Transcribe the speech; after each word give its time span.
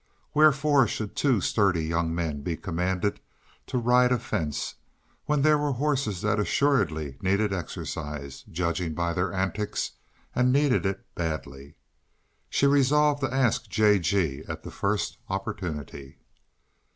Wherefore 0.33 0.87
should 0.87 1.15
two 1.15 1.41
sturdy 1.41 1.85
young 1.85 2.15
men 2.15 2.41
be 2.41 2.57
commanded 2.57 3.19
to 3.67 3.77
ride 3.77 4.11
a 4.11 4.17
fence, 4.17 4.73
when 5.27 5.43
there 5.43 5.59
were 5.59 5.73
horses 5.73 6.21
that 6.23 6.39
assuredly 6.39 7.17
needed 7.21 7.53
exercise 7.53 8.41
judging 8.49 8.95
by 8.95 9.13
their 9.13 9.31
antics 9.31 9.91
and 10.33 10.51
needed 10.51 10.87
it 10.87 11.05
badly? 11.13 11.75
She 12.49 12.65
resolved 12.65 13.21
to 13.21 13.31
ask 13.31 13.69
J. 13.69 13.99
G. 13.99 14.41
at 14.47 14.63
the 14.63 14.71
first 14.71 15.19
opportunity. 15.29 16.17